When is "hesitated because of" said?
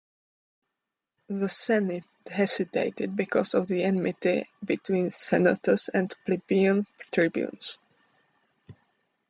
2.31-3.67